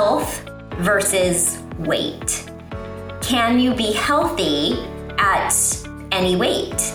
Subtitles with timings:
[0.00, 2.50] health versus weight?
[3.20, 4.72] Can you be healthy
[5.18, 5.52] at
[6.10, 6.94] any weight?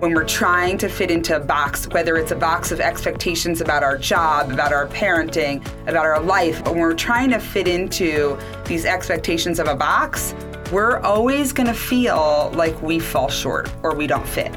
[0.00, 3.82] when we're trying to fit into a box, whether it's a box of expectations about
[3.82, 8.36] our job, about our parenting, about our life, when we're trying to fit into
[8.66, 10.34] these expectations of a box,
[10.70, 14.54] we're always going to feel like we fall short or we don't fit.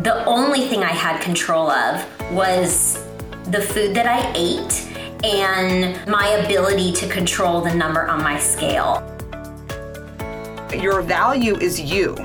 [0.00, 3.04] The only thing I had control of was
[3.46, 4.86] the food that I ate
[5.24, 9.02] and my ability to control the number on my scale.
[10.72, 12.16] Your value is you.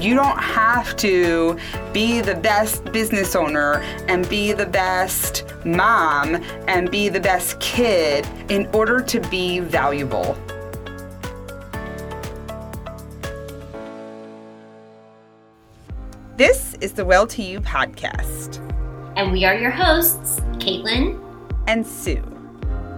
[0.00, 1.56] You don't have to
[1.92, 3.74] be the best business owner
[4.08, 10.36] and be the best mom and be the best kid in order to be valuable.
[16.80, 18.58] Is the Well to You podcast.
[19.16, 21.20] And we are your hosts, Caitlin
[21.66, 22.22] and Sue.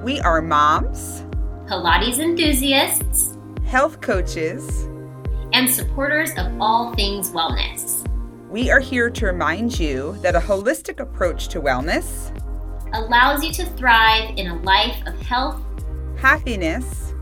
[0.05, 1.25] We are moms,
[1.67, 4.85] Pilates enthusiasts, health coaches,
[5.53, 8.07] and supporters of all things wellness.
[8.49, 12.31] We are here to remind you that a holistic approach to wellness
[12.95, 15.61] allows you to thrive in a life of health,
[16.17, 17.13] happiness,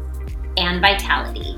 [0.59, 1.57] and vitality.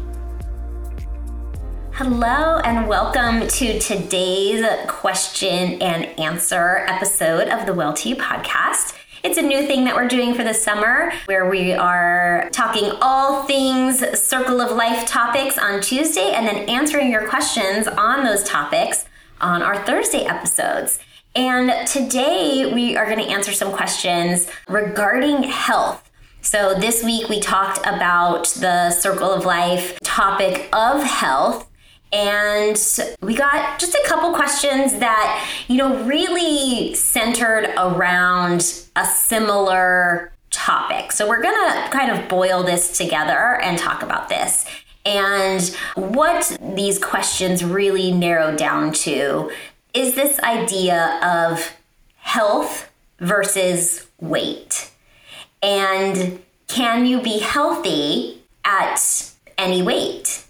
[2.05, 8.97] Hello, and welcome to today's question and answer episode of the Well You podcast.
[9.23, 13.45] It's a new thing that we're doing for the summer where we are talking all
[13.45, 19.05] things circle of life topics on Tuesday and then answering your questions on those topics
[19.41, 20.99] on our Thursday episodes.
[21.37, 26.11] And today we are going to answer some questions regarding health.
[26.41, 31.69] So, this week we talked about the circle of life topic of health
[32.13, 32.79] and
[33.23, 41.11] we got just a couple questions that, you know, really centered around a similar topic.
[41.13, 44.67] So we're going to kind of boil this together and talk about this.
[45.05, 45.63] And
[45.95, 49.51] what these questions really narrow down to
[49.95, 51.73] is this idea of
[52.17, 54.91] health versus weight.
[55.63, 60.45] And can you be healthy at any weight?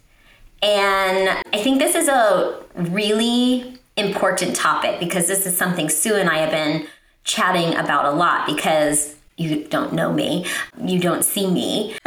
[0.63, 6.31] And I think this is a really important topic because this is something Sue and
[6.31, 6.87] I have been
[7.25, 10.47] chatting about a lot because you don't know me,
[10.81, 11.97] you don't see me.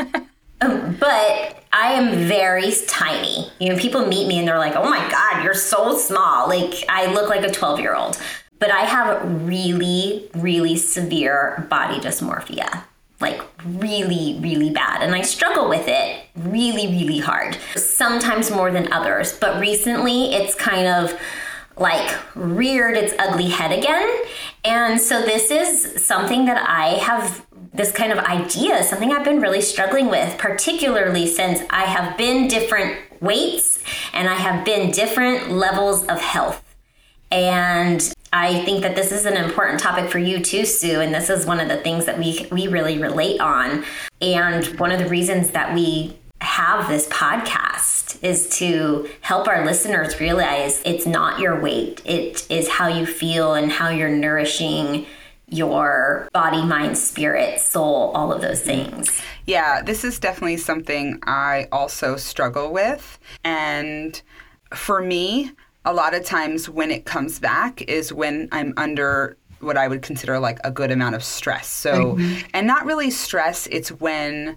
[0.62, 3.52] Um, but I am very tiny.
[3.60, 6.48] You know, people meet me and they're like, oh my God, you're so small.
[6.48, 8.18] Like, I look like a 12 year old.
[8.58, 12.86] But I have really, really severe body dysmorphia
[13.20, 15.02] like really, really bad.
[15.02, 17.58] And I struggle with it really, really hard.
[17.76, 19.34] Sometimes more than others.
[19.34, 21.20] But recently it's kind of
[21.78, 24.10] like reared its ugly head again.
[24.64, 29.42] And so this is something that I have this kind of idea, something I've been
[29.42, 33.80] really struggling with, particularly since I have been different weights
[34.14, 36.62] and I have been different levels of health.
[37.32, 41.30] And I think that this is an important topic for you too, Sue, and this
[41.30, 43.84] is one of the things that we we really relate on.
[44.22, 50.20] And one of the reasons that we have this podcast is to help our listeners
[50.20, 52.02] realize it's not your weight.
[52.06, 55.06] It is how you feel and how you're nourishing
[55.48, 59.22] your body, mind, spirit, soul, all of those things.
[59.46, 63.20] Yeah, this is definitely something I also struggle with.
[63.44, 64.20] And
[64.74, 65.52] for me,
[65.86, 70.02] a lot of times when it comes back is when I'm under what I would
[70.02, 71.68] consider like a good amount of stress.
[71.68, 72.48] So, mm-hmm.
[72.54, 74.56] and not really stress, it's when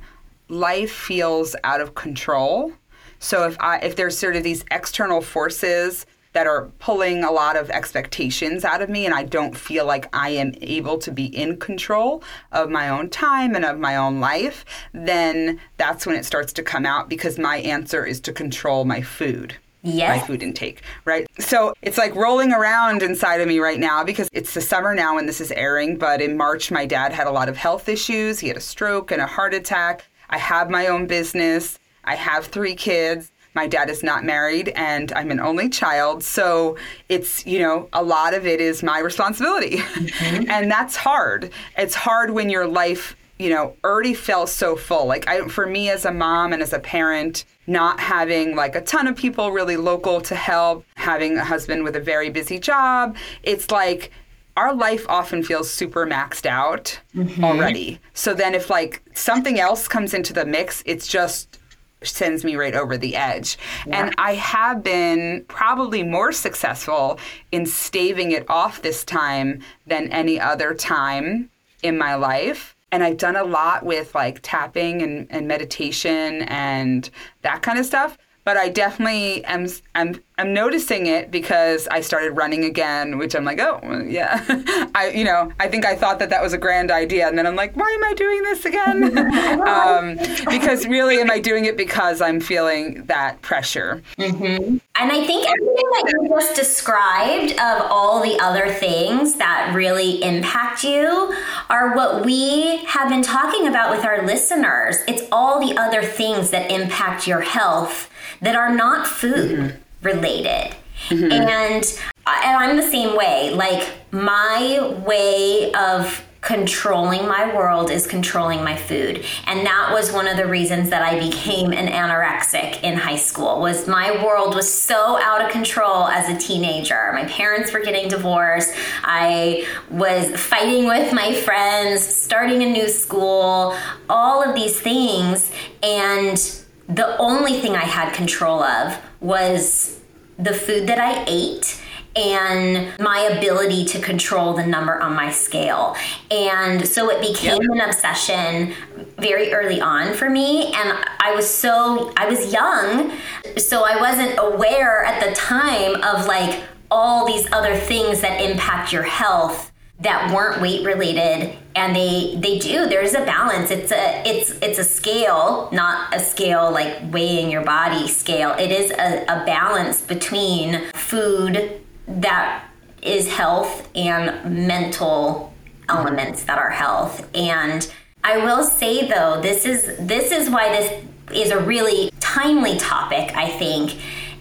[0.49, 2.73] life feels out of control.
[3.19, 7.57] So if I if there's sort of these external forces that are pulling a lot
[7.57, 11.25] of expectations out of me and I don't feel like I am able to be
[11.25, 12.23] in control
[12.53, 16.63] of my own time and of my own life, then that's when it starts to
[16.63, 20.21] come out because my answer is to control my food yes.
[20.21, 21.27] my food intake, right?
[21.39, 25.15] So it's like rolling around inside of me right now because it's the summer now
[25.15, 25.97] when this is airing.
[25.97, 28.41] But in March, my dad had a lot of health issues.
[28.41, 30.05] He had a stroke and a heart attack.
[30.31, 31.79] I have my own business.
[32.05, 33.31] I have three kids.
[33.55, 36.23] My dad is not married and I'm an only child.
[36.23, 36.77] So
[37.09, 39.79] it's, you know, a lot of it is my responsibility.
[39.79, 40.45] Mm-hmm.
[40.51, 41.51] and that's hard.
[41.77, 45.07] It's hard when your life you know, already felt so full.
[45.07, 48.81] Like I, for me as a mom and as a parent, not having like a
[48.81, 53.17] ton of people really local to help, having a husband with a very busy job,
[53.45, 54.11] it's like
[54.59, 57.45] our life often feels super maxed out mm-hmm.
[57.45, 58.01] already.
[58.13, 61.61] So then if like something else comes into the mix, it's just
[62.03, 63.57] sends me right over the edge.
[63.87, 64.07] Yeah.
[64.07, 67.21] And I have been probably more successful
[67.53, 71.51] in staving it off this time than any other time
[71.85, 72.75] in my life.
[72.91, 77.09] And I've done a lot with like tapping and, and meditation and
[77.43, 82.31] that kind of stuff but I definitely am am I'm noticing it because I started
[82.31, 83.79] running again, which I'm like, oh
[84.09, 84.43] yeah,
[84.95, 87.47] I you know I think I thought that that was a grand idea, and then
[87.47, 89.19] I'm like, why am I doing this again?
[89.69, 90.17] um,
[90.49, 94.03] because really, am I doing it because I'm feeling that pressure?
[94.17, 94.79] Mm-hmm.
[95.01, 100.23] And I think everything that you just described of all the other things that really
[100.25, 101.35] impact you
[101.69, 104.97] are what we have been talking about with our listeners.
[105.07, 108.08] It's all the other things that impact your health
[108.41, 110.07] that are not food mm-hmm.
[110.07, 110.75] related.
[111.09, 111.33] Mm-hmm.
[111.33, 113.51] And and I'm the same way.
[113.55, 120.29] Like my way of controlling my world is controlling my food and that was one
[120.29, 124.73] of the reasons that i became an anorexic in high school was my world was
[124.73, 130.87] so out of control as a teenager my parents were getting divorced i was fighting
[130.87, 133.77] with my friends starting a new school
[134.09, 135.51] all of these things
[135.83, 140.01] and the only thing I had control of was
[140.39, 141.81] the food that I ate
[142.17, 145.95] and my ability to control the number on my scale.
[146.31, 147.71] And so it became yep.
[147.71, 148.75] an obsession
[149.19, 150.73] very early on for me.
[150.73, 153.13] And I was so, I was young,
[153.57, 158.93] so I wasn't aware at the time of like all these other things that impact
[158.93, 162.87] your health that weren't weight related and they they do.
[162.87, 163.71] There's a balance.
[163.71, 168.55] It's a it's it's a scale not a scale like weighing your body scale.
[168.59, 172.65] It is a, a balance between food that
[173.03, 175.53] is health and mental
[175.89, 177.29] elements that are health.
[177.35, 177.91] And
[178.25, 183.35] i will say though this is this is why this is a really timely topic
[183.37, 183.97] i think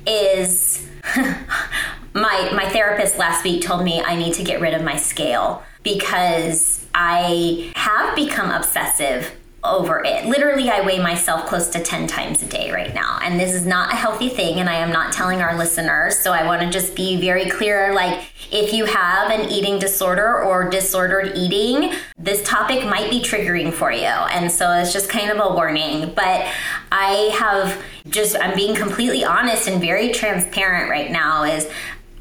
[0.06, 0.88] is
[2.18, 5.64] my my therapist last week told me I need to get rid of my scale
[5.84, 9.32] because I have become obsessive
[9.64, 10.26] over it.
[10.26, 13.20] Literally, I weigh myself close to 10 times a day right now.
[13.22, 16.18] And this is not a healthy thing, and I am not telling our listeners.
[16.18, 20.44] So I want to just be very clear like, if you have an eating disorder
[20.44, 24.06] or disordered eating, this topic might be triggering for you.
[24.06, 26.14] And so it's just kind of a warning.
[26.14, 26.50] But
[26.92, 31.70] I have just, I'm being completely honest and very transparent right now, is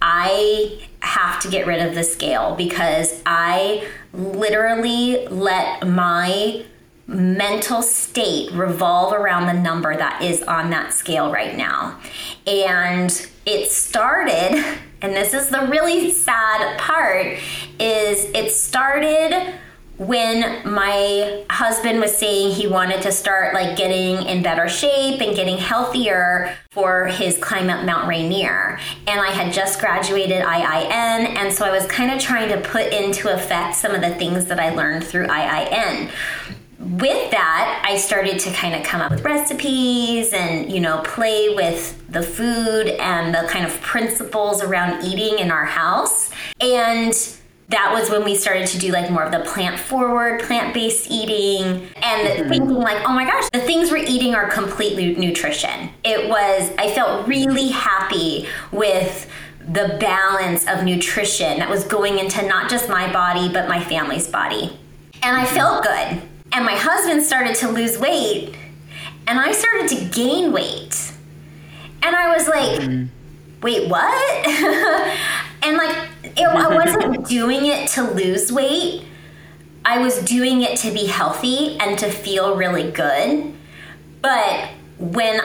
[0.09, 6.65] I have to get rid of the scale because I literally let my
[7.09, 11.99] mental state revolve around the number that is on that scale right now.
[12.47, 13.11] And
[13.47, 14.65] it started,
[15.03, 17.27] and this is the really sad part,
[17.81, 19.55] is it started
[19.99, 25.35] when my husband was saying he wanted to start like getting in better shape and
[25.35, 28.79] getting healthier for his climb up Mount Rainier.
[29.07, 32.93] And I had just graduated IIN, and so I was kind of trying to put
[32.93, 36.11] into effect some of the things that I learned through IIN.
[36.79, 41.55] With that, I started to kind of come up with recipes and, you know, play
[41.55, 46.31] with the food and the kind of principles around eating in our house.
[46.61, 47.15] And
[47.69, 51.11] that was when we started to do like more of the plant forward, plant based
[51.11, 52.49] eating, and mm-hmm.
[52.49, 55.91] thinking like, oh my gosh, the things we're eating are completely nutrition.
[56.05, 59.29] It was, I felt really happy with
[59.61, 64.29] the balance of nutrition that was going into not just my body, but my family's
[64.29, 64.79] body.
[65.23, 66.23] And I felt good.
[66.53, 68.55] And my husband started to lose weight,
[69.27, 71.13] and I started to gain weight.
[72.03, 73.07] And I was like, mm-hmm.
[73.61, 74.47] wait, what?
[75.65, 79.05] and like, it, I wasn't doing it to lose weight.
[79.85, 83.55] I was doing it to be healthy and to feel really good.
[84.21, 85.41] But when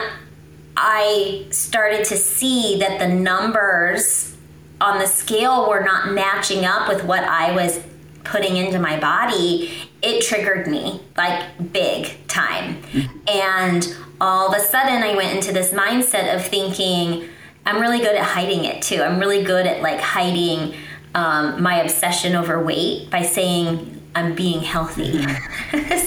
[0.76, 4.36] I started to see that the numbers
[4.80, 7.80] on the scale were not matching up with what I was
[8.24, 9.72] putting into my body,
[10.02, 12.82] it triggered me like big time.
[12.82, 13.18] Mm-hmm.
[13.28, 17.28] And all of a sudden, I went into this mindset of thinking,
[17.64, 19.02] I'm really good at hiding it too.
[19.02, 20.74] I'm really good at like hiding
[21.14, 25.24] um, my obsession over weight by saying I'm being healthy.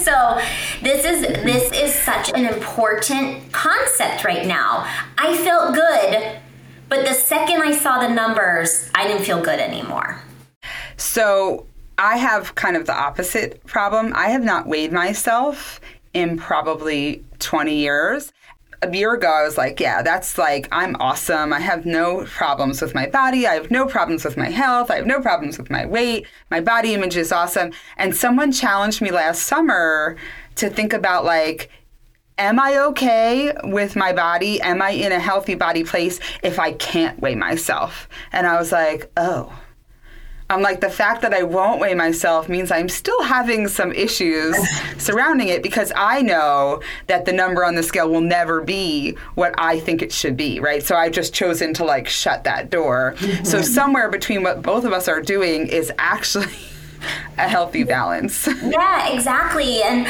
[0.06, 0.40] So
[0.84, 4.88] this is this is such an important concept right now.
[5.18, 6.40] I felt good,
[6.90, 10.22] but the second I saw the numbers, I didn't feel good anymore.
[10.98, 11.66] So
[11.98, 14.14] I have kind of the opposite problem.
[14.16, 15.82] I have not weighed myself
[16.14, 18.32] in probably 20 years
[18.94, 21.54] a year ago, I was like, yeah, that's like, I'm awesome.
[21.54, 23.48] I have no problems with my body.
[23.48, 24.92] I have no problems with my health.
[24.92, 26.28] I have no problems with my weight.
[26.52, 27.72] My body image is awesome.
[27.98, 30.18] And someone challenged me last summer
[30.56, 31.70] to think about like,
[32.38, 34.62] am I okay with my body?
[34.62, 38.08] Am I in a healthy body place if I can't weigh myself?
[38.32, 39.54] And I was like, oh.
[40.50, 44.56] I'm like, the fact that I won't weigh myself means I'm still having some issues
[44.98, 49.56] surrounding it because I know that the number on the scale will never be what
[49.58, 50.84] I think it should be, right?
[50.84, 53.16] So I've just chosen to like shut that door.
[53.44, 56.54] so somewhere between what both of us are doing is actually
[57.40, 58.48] a healthy balance.
[58.64, 59.82] yeah, exactly.
[59.82, 60.08] And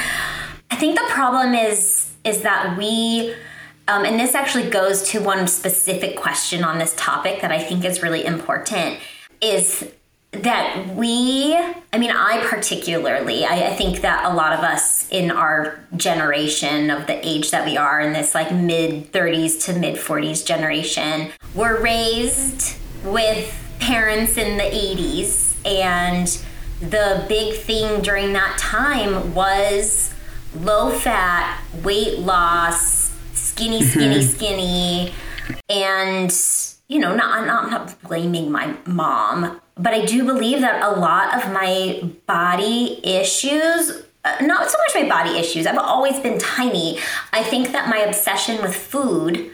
[0.70, 3.34] I think the problem is is that we
[3.88, 7.86] um, and this actually goes to one specific question on this topic that I think
[7.86, 9.00] is really important
[9.42, 9.88] is
[10.44, 11.56] that we
[11.94, 16.89] i mean i particularly I, I, think that a lot of us in our generation
[16.89, 21.32] of the age that we are in this like mid 30s to mid 40s generation
[21.54, 26.27] were raised with parents in the 80s and
[26.80, 30.13] the big thing during that time was
[30.56, 34.27] low fat weight loss skinny skinny mm-hmm.
[34.27, 35.13] skinny
[35.70, 36.32] and
[36.88, 41.00] you know, not, I'm not, not blaming my mom, but I do believe that a
[41.00, 45.67] lot of my body issues uh, not so much my body issues.
[45.67, 46.98] I've always been tiny.
[47.32, 49.51] I think that my obsession with food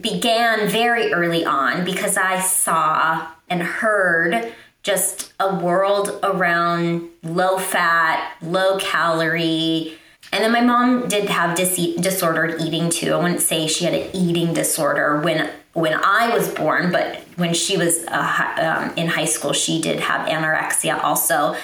[0.00, 8.36] began very early on because I saw and heard just a world around low fat,
[8.40, 9.98] low calorie.
[10.32, 13.12] And then my mom did have dis- disordered eating too.
[13.12, 17.54] I wouldn't say she had an eating disorder when when I was born, but when
[17.54, 21.56] she was uh, um, in high school, she did have anorexia also.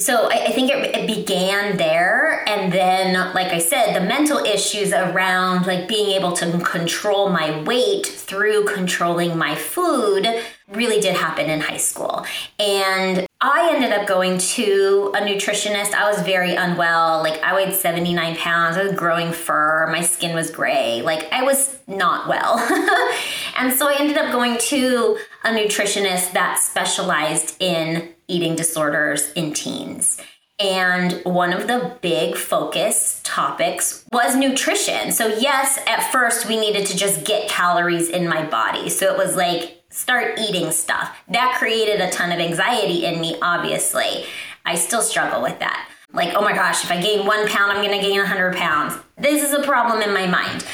[0.00, 4.38] So I, I think it, it, began there, and then, like I said, the mental
[4.38, 10.26] issues around like being able to control my weight through controlling my food
[10.68, 12.24] really did happen in high school.
[12.58, 15.92] And I ended up going to a nutritionist.
[15.92, 17.22] I was very unwell.
[17.22, 18.76] Like, I weighed 79 pounds.
[18.76, 19.86] I was growing fur.
[19.88, 21.02] My skin was gray.
[21.02, 22.58] Like, I was not well.
[23.56, 29.52] and so I ended up going to a nutritionist that specialized in eating disorders in
[29.52, 30.18] teens.
[30.58, 35.10] And one of the big focus topics was nutrition.
[35.10, 38.90] So, yes, at first we needed to just get calories in my body.
[38.90, 41.16] So it was like, start eating stuff.
[41.28, 44.26] That created a ton of anxiety in me, obviously.
[44.66, 45.88] I still struggle with that.
[46.12, 48.98] Like, oh my gosh, if I gain one pound, I'm gonna gain 100 pounds.
[49.16, 50.64] This is a problem in my mind.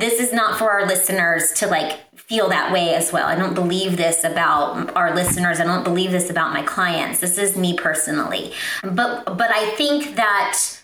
[0.00, 3.26] This is not for our listeners to like feel that way as well.
[3.26, 5.60] I don't believe this about our listeners.
[5.60, 7.20] I don't believe this about my clients.
[7.20, 8.52] This is me personally.
[8.82, 10.79] But but I think that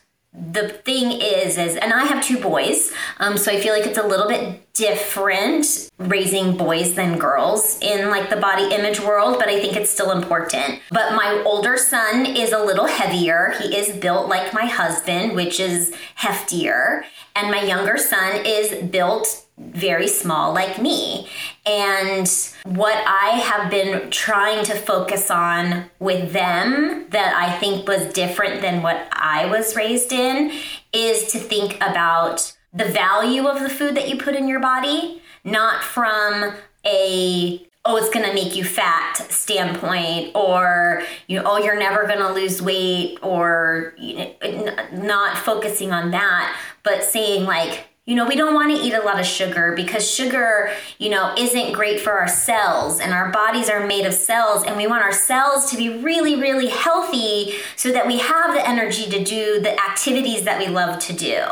[0.52, 3.98] the thing is is and i have two boys um, so i feel like it's
[3.98, 9.48] a little bit different raising boys than girls in like the body image world but
[9.48, 10.80] i think it's still important.
[10.90, 13.54] But my older son is a little heavier.
[13.60, 17.04] He is built like my husband which is heftier.
[17.34, 21.28] And my younger son is built very small like me.
[21.64, 22.28] And
[22.64, 28.60] what I have been trying to focus on with them that I think was different
[28.60, 30.52] than what I was raised in
[30.92, 35.22] is to think about the value of the food that you put in your body,
[35.44, 41.58] not from a oh it's going to make you fat standpoint or you know oh
[41.58, 47.44] you're never going to lose weight or you know, not focusing on that but saying
[47.44, 51.08] like you know, we don't want to eat a lot of sugar because sugar, you
[51.08, 54.86] know, isn't great for our cells and our bodies are made of cells and we
[54.86, 59.24] want our cells to be really, really healthy so that we have the energy to
[59.24, 61.42] do the activities that we love to do.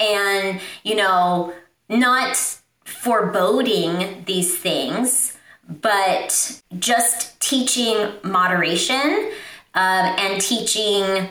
[0.00, 1.54] And, you know,
[1.88, 2.36] not
[2.84, 9.30] foreboding these things, but just teaching moderation
[9.74, 11.28] um, and teaching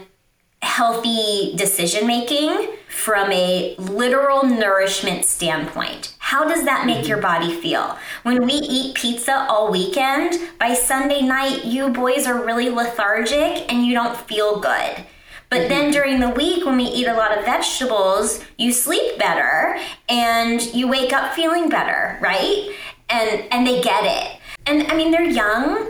[0.62, 6.16] healthy decision making from a literal nourishment standpoint.
[6.20, 7.98] How does that make your body feel?
[8.24, 13.86] When we eat pizza all weekend, by Sunday night, you boys are really lethargic and
[13.86, 15.06] you don't feel good.
[15.50, 15.92] But then mm-hmm.
[15.92, 19.78] during the week, when we eat a lot of vegetables, you sleep better
[20.08, 22.74] and you wake up feeling better, right?
[23.10, 24.40] And and they get it.
[24.66, 25.90] And I mean, they're young,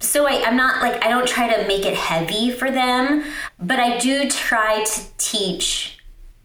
[0.00, 3.24] so I, I'm not like I don't try to make it heavy for them,
[3.58, 5.98] but I do try to teach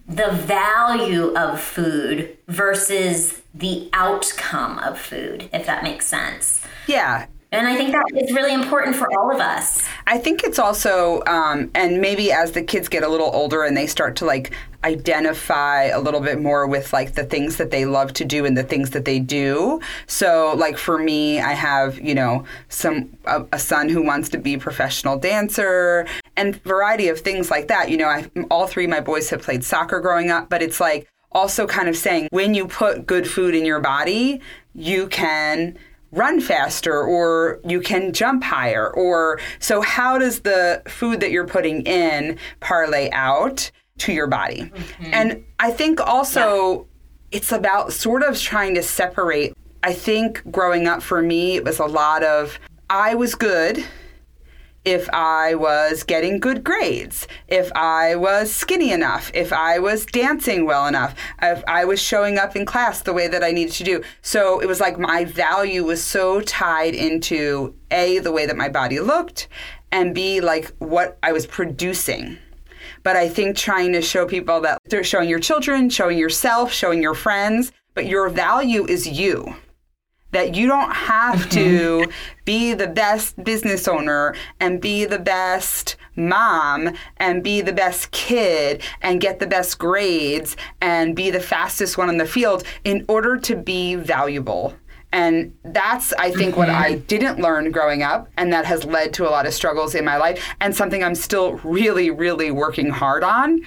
[0.08, 6.62] the value of food versus the outcome of food, if that makes sense.
[6.88, 7.28] Yeah.
[7.52, 9.88] And I think that is really important for all of us.
[10.10, 13.76] I think it's also, um, and maybe as the kids get a little older and
[13.76, 14.54] they start to like
[14.86, 18.58] identify a little bit more with like the things that they love to do and
[18.58, 19.82] the things that they do.
[20.08, 24.38] So, like for me, I have you know some a, a son who wants to
[24.38, 27.92] be a professional dancer and variety of things like that.
[27.92, 30.80] You know, I, all three of my boys have played soccer growing up, but it's
[30.80, 34.40] like also kind of saying when you put good food in your body,
[34.74, 35.78] you can
[36.12, 41.48] run faster or you can jump higher or so how does the food that you're
[41.48, 45.14] putting in parlay out to your body mm-hmm.
[45.14, 46.88] and i think also
[47.32, 47.38] yeah.
[47.38, 51.80] it's about sort of trying to separate i think growing up for me it was
[51.80, 52.58] a lot of
[52.90, 53.84] i was good
[54.88, 60.66] if I was getting good grades, if I was skinny enough, if I was dancing
[60.66, 63.84] well enough, if I was showing up in class the way that I needed to
[63.84, 64.02] do.
[64.22, 68.70] So it was like my value was so tied into A, the way that my
[68.70, 69.50] body looked,
[69.92, 72.38] and B, like what I was producing.
[73.04, 77.02] But I think trying to show people that they're showing your children, showing yourself, showing
[77.02, 79.54] your friends, but your value is you
[80.32, 82.06] that you don't have to
[82.46, 88.82] be the best business owner and be the best mom and be the best kid
[89.02, 93.38] and get the best grades and be the fastest one in the field in order
[93.38, 94.76] to be valuable.
[95.14, 96.60] And that's, I think, mm-hmm.
[96.60, 97.06] what I mm-hmm.
[97.06, 100.18] didn't learn growing up, and that has led to a lot of struggles in my
[100.18, 103.62] life, and something I'm still really, really working hard on.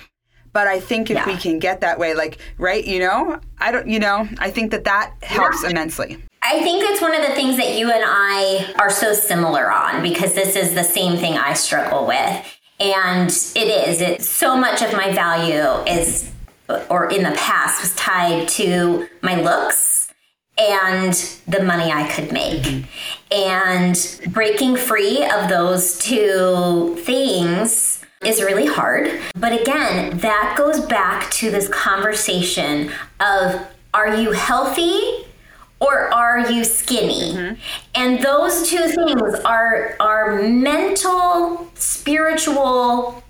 [0.52, 1.26] But I think if yeah.
[1.26, 4.70] we can get that way, like, right, you know, I don't, you know, I think
[4.72, 5.70] that that helps yeah.
[5.70, 6.22] immensely.
[6.42, 10.02] I think it's one of the things that you and I are so similar on
[10.02, 12.58] because this is the same thing I struggle with.
[12.80, 14.00] And it is.
[14.00, 16.30] It so much of my value is
[16.88, 20.12] or in the past was tied to my looks
[20.56, 21.14] and
[21.46, 22.62] the money I could make.
[22.62, 23.32] Mm-hmm.
[23.32, 29.20] And breaking free of those two things is really hard.
[29.36, 35.09] But again, that goes back to this conversation of are you healthy
[35.80, 37.32] or are you skinny?
[37.32, 37.54] Mm-hmm.
[37.94, 43.22] And those two things are are mental, spiritual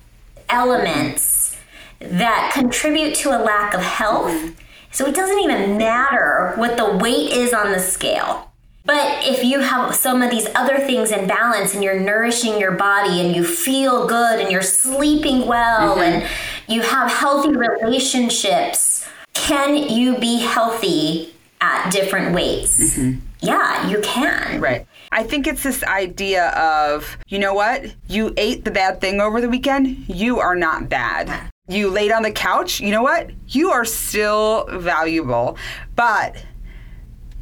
[0.48, 1.56] elements
[2.00, 4.32] that contribute to a lack of health.
[4.32, 4.54] Mm-hmm.
[4.92, 8.50] So it doesn't even matter what the weight is on the scale.
[8.84, 12.72] But if you have some of these other things in balance and you're nourishing your
[12.72, 16.00] body and you feel good and you're sleeping well mm-hmm.
[16.00, 16.28] and
[16.66, 22.96] you have healthy relationships, can you be healthy at different weights.
[22.96, 23.20] Mm-hmm.
[23.40, 24.60] Yeah, you can.
[24.60, 24.86] Right.
[25.12, 27.94] I think it's this idea of, you know what?
[28.08, 30.08] You ate the bad thing over the weekend.
[30.08, 31.50] You are not bad.
[31.68, 32.80] You laid on the couch.
[32.80, 33.30] You know what?
[33.48, 35.56] You are still valuable.
[35.96, 36.44] But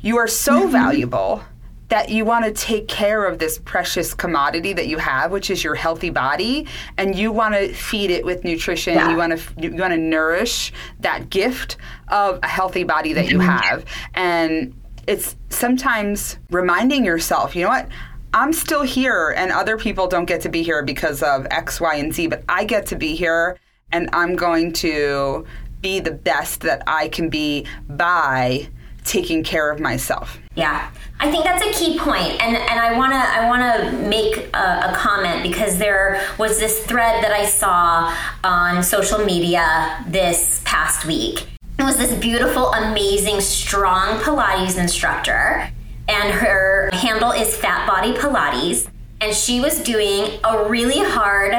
[0.01, 0.73] you are so mm-hmm.
[0.73, 1.43] valuable
[1.89, 5.65] that you want to take care of this precious commodity that you have, which is
[5.65, 8.95] your healthy body, and you want to feed it with nutrition.
[8.95, 9.11] Yeah.
[9.11, 11.77] You want to you want to nourish that gift
[12.09, 13.49] of a healthy body that you mm-hmm.
[13.49, 14.75] have, and
[15.07, 17.89] it's sometimes reminding yourself, you know what.
[18.35, 21.95] I'm still here, and other people don't get to be here because of X, Y,
[21.95, 23.59] and Z, but I get to be here,
[23.91, 25.47] and I'm going to
[25.81, 28.69] be the best that I can be by
[29.05, 30.39] taking care of myself.
[30.59, 30.91] Yeah.
[31.21, 34.93] I think that's a key point, and and I wanna I wanna make a, a,
[34.97, 41.47] comment because there was this thread that I saw on social media this past week.
[41.79, 45.71] It was this beautiful, amazing, strong Pilates instructor,
[46.09, 48.89] and her handle is Fat Body Pilates,
[49.21, 51.55] and she was doing a really hard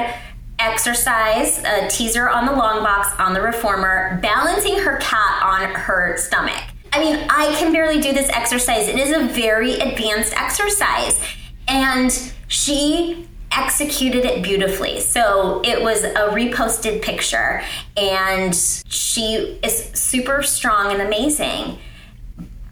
[0.59, 6.17] exercise, a teaser on the long box on the reformer, balancing her cat on her
[6.17, 6.63] stomach.
[6.91, 8.87] I mean, I can barely do this exercise.
[8.87, 11.19] It is a very advanced exercise.
[11.67, 12.11] And
[12.47, 14.99] she executed it beautifully.
[14.99, 17.61] So it was a reposted picture,
[17.97, 21.79] and she is super strong and amazing.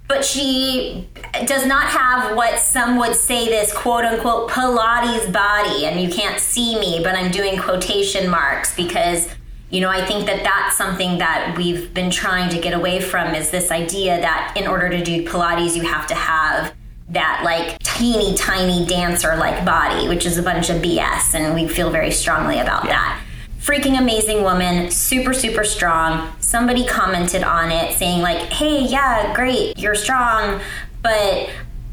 [0.08, 1.10] But she
[1.46, 5.86] does not have what some would say this quote unquote Pilates body.
[5.86, 9.28] And you can't see me, but I'm doing quotation marks because
[9.70, 13.36] you know, I think that that's something that we've been trying to get away from
[13.36, 16.74] is this idea that in order to do Pilates, you have to have
[17.10, 21.34] that like teeny tiny dancer like body, which is a bunch of BS.
[21.34, 22.92] And we feel very strongly about yeah.
[22.92, 23.24] that.
[23.60, 26.32] Freaking amazing woman, super, super strong.
[26.40, 30.62] Somebody commented on it saying, like, hey, yeah, great, you're strong,
[31.02, 31.50] but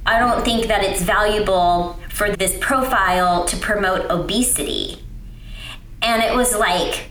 [0.06, 5.02] I don't think that it's valuable for this profile to promote obesity.
[6.00, 7.10] And it was like,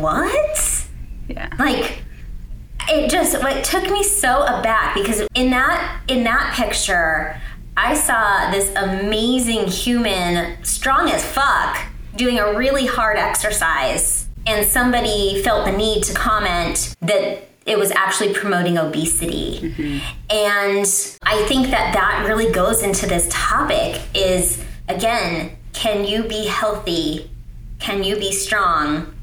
[0.00, 0.86] what?
[1.28, 1.48] Yeah.
[1.58, 2.02] Like
[2.88, 7.40] it just it took me so aback because in that in that picture
[7.76, 15.42] I saw this amazing human, strong as fuck, doing a really hard exercise, and somebody
[15.42, 19.58] felt the need to comment that it was actually promoting obesity.
[19.60, 19.98] Mm-hmm.
[20.30, 26.46] And I think that that really goes into this topic is again, can you be
[26.46, 27.30] healthy?
[27.80, 29.13] Can you be strong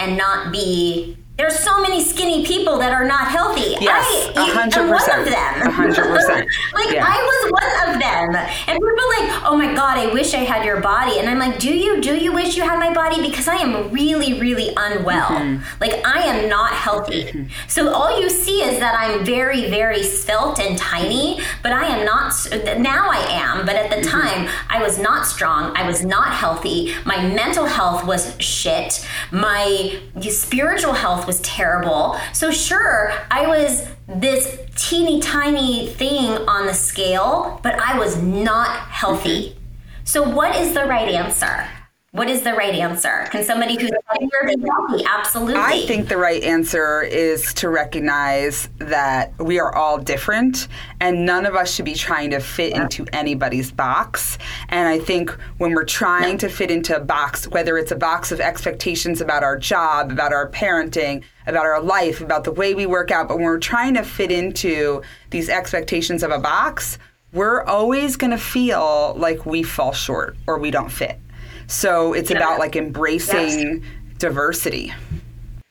[0.00, 3.74] and not be there's so many skinny people that are not healthy.
[3.80, 5.72] Yes, I am one of them.
[5.72, 6.46] hundred percent.
[6.74, 7.04] Like yeah.
[7.06, 8.36] I was one of them,
[8.68, 11.38] and people are like, "Oh my god, I wish I had your body," and I'm
[11.38, 12.00] like, "Do you?
[12.02, 15.28] Do you wish you had my body?" Because I am really, really unwell.
[15.28, 15.64] Mm-hmm.
[15.80, 17.24] Like I am not healthy.
[17.24, 17.68] Mm-hmm.
[17.68, 22.04] So all you see is that I'm very, very svelte and tiny, but I am
[22.04, 22.34] not.
[22.78, 24.20] Now I am, but at the mm-hmm.
[24.20, 25.74] time I was not strong.
[25.74, 26.94] I was not healthy.
[27.06, 29.06] My mental health was shit.
[29.30, 32.18] My spiritual health was terrible.
[32.32, 38.70] So, sure, I was this teeny tiny thing on the scale, but I was not
[38.88, 39.56] healthy.
[40.02, 41.68] So, what is the right answer?
[42.12, 43.28] What is the right answer?
[43.30, 45.04] Can somebody who's healthy?
[45.06, 45.54] Absolutely.
[45.54, 50.66] I think the right answer is to recognize that we are all different
[50.98, 54.38] and none of us should be trying to fit into anybody's box.
[54.70, 58.32] And I think when we're trying to fit into a box, whether it's a box
[58.32, 62.86] of expectations about our job, about our parenting, about our life, about the way we
[62.86, 66.98] work out, but when we're trying to fit into these expectations of a box,
[67.32, 71.20] we're always going to feel like we fall short or we don't fit.
[71.66, 72.38] So it's yeah.
[72.38, 73.90] about like embracing yes.
[74.18, 74.92] diversity.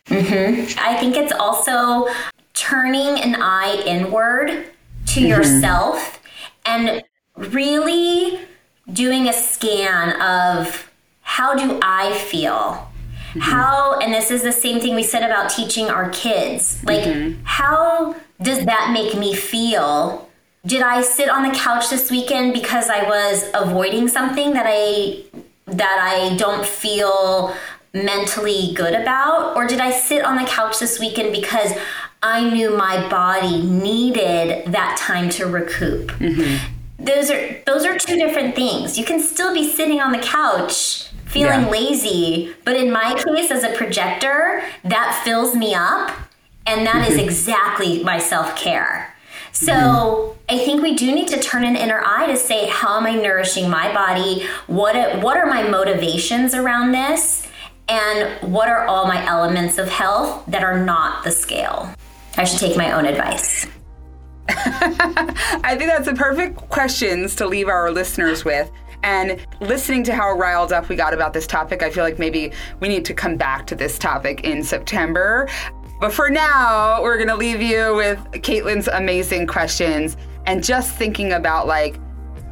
[0.08, 0.80] Mm-hmm.
[0.80, 2.08] I think it's also
[2.54, 5.28] turning an eye inward to mm-hmm.
[5.28, 6.22] yourself
[6.66, 7.04] and
[7.36, 8.40] really
[8.92, 12.52] doing a scan of how do I feel?
[13.30, 13.40] Mm-hmm.
[13.42, 16.84] How, and this is the same thing we said about teaching our kids.
[16.84, 17.42] Like, mm-hmm.
[17.44, 20.28] how does that make me feel?
[20.66, 25.24] Did I sit on the couch this weekend because I was avoiding something that I
[25.78, 27.56] that I don't feel
[27.94, 29.56] mentally good about?
[29.56, 31.74] Or did I sit on the couch this weekend because
[32.22, 36.12] I knew my body needed that time to recoup?
[36.12, 36.76] Mm-hmm.
[37.04, 38.98] Those are those are two different things.
[38.98, 41.70] You can still be sitting on the couch feeling yeah.
[41.70, 46.12] lazy, but in my case as a projector, that fills me up
[46.66, 47.12] and that mm-hmm.
[47.12, 49.09] is exactly my self-care.
[49.52, 50.40] So mm-hmm.
[50.50, 53.16] I think we do need to turn an inner eye to say, how am I
[53.16, 54.48] nourishing my body?
[54.68, 57.48] What what are my motivations around this?
[57.88, 61.92] And what are all my elements of health that are not the scale?
[62.38, 63.66] I should take my own advice.
[64.50, 68.72] I think that's the perfect questions to leave our listeners with.
[69.04, 72.52] And listening to how riled up we got about this topic, I feel like maybe
[72.80, 75.48] we need to come back to this topic in September.
[76.00, 81.34] But for now, we're going to leave you with Caitlin's amazing questions and just thinking
[81.34, 82.00] about like,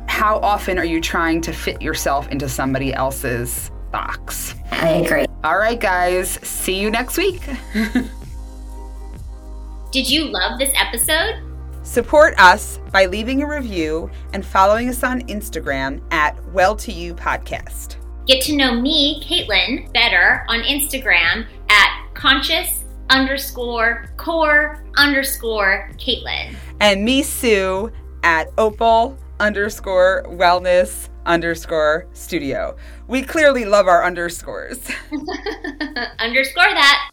[0.07, 4.55] how often are you trying to fit yourself into somebody else's box?
[4.71, 5.25] I agree.
[5.43, 6.29] All right, guys.
[6.29, 7.41] See you next week.
[9.91, 11.41] Did you love this episode?
[11.83, 17.15] Support us by leaving a review and following us on Instagram at Well To You
[17.15, 17.95] Podcast.
[18.25, 26.55] Get to know me, Caitlin, better on Instagram at conscious underscore core underscore Caitlin.
[26.79, 27.91] And me, Sue,
[28.23, 32.75] at opal underscore wellness underscore studio.
[33.07, 34.79] We clearly love our underscores.
[36.19, 37.11] underscore that.